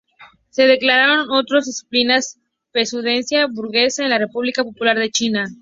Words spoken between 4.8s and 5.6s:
de China.